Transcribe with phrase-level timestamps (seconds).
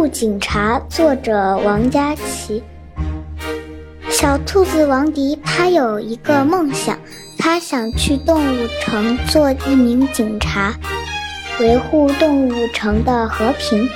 [0.00, 2.62] 物警察》，作者王佳琪。
[4.08, 6.98] 小兔子王迪，他有一个梦想，
[7.36, 10.72] 他想去动物城做一名警察，
[11.60, 13.86] 维护动物城的和平。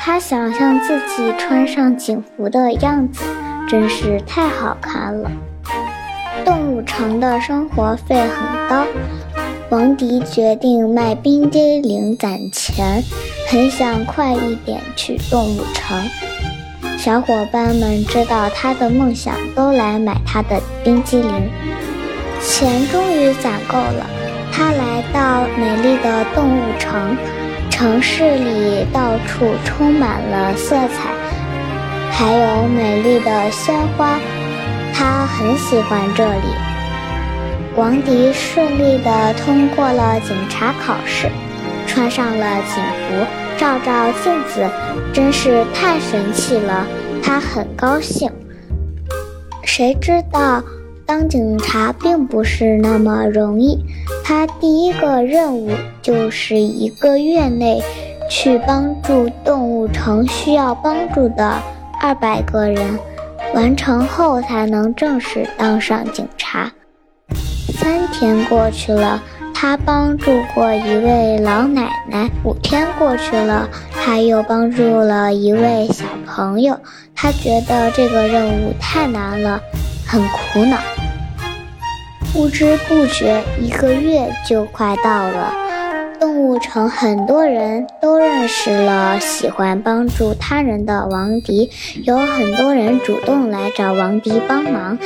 [0.00, 3.22] 他想象自己穿上警服的样子，
[3.68, 5.30] 真是太好看了。
[6.46, 8.86] 动物城的生活费很高。
[9.68, 13.02] 王迪决定卖冰激凌攒钱，
[13.50, 15.98] 很想快一点去动物城。
[16.98, 21.50] 小伙伴们知道他的梦想，都来买他的冰激凌。
[22.42, 24.06] 钱终于攒够了，
[24.52, 27.16] 他来到美丽的动物城。
[27.70, 31.10] 城市里到处充满了色彩，
[32.10, 34.18] 还有美丽的鲜花。
[34.92, 36.48] 他很喜欢这里。
[37.76, 41.30] 王迪顺利地通过了警察考试，
[41.88, 43.26] 穿上了警服，
[43.58, 44.70] 照照镜子，
[45.12, 46.86] 真是太神气了。
[47.20, 48.30] 他很高兴。
[49.64, 50.62] 谁知道
[51.04, 53.84] 当警察并不是那么容易。
[54.22, 55.70] 他第一个任务
[56.02, 57.82] 就是一个月内
[58.30, 61.60] 去帮助动物城需要帮助的
[62.00, 62.98] 二百个人，
[63.54, 66.70] 完成后才能正式当上警察。
[67.72, 69.22] 三天过去了，
[69.60, 72.30] 他帮助过一位老奶奶。
[72.44, 76.78] 五天过去了，他又帮助了一位小朋友。
[77.12, 79.60] 他觉得这个任务太难了，
[80.06, 80.78] 很苦恼。
[82.32, 85.52] 不知不觉，一个月就快到了。
[86.20, 91.68] 动物城很多人都认识了喜欢帮助他人的王迪，
[92.04, 94.96] 有很多人主动来找王迪帮忙。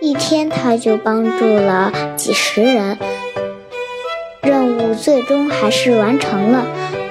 [0.00, 2.96] 一天，他就帮助了几十人，
[4.42, 6.64] 任务最终还是完成了。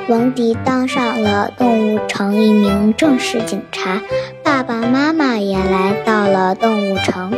[0.08, 4.02] 王迪当上了动物城一名正式警察，
[4.44, 7.32] 爸爸妈妈也来到了动物城，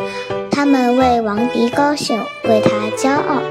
[0.50, 3.42] 他们为王迪高兴，为他骄傲，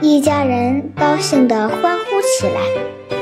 [0.00, 3.17] 一家人高兴地欢呼起来。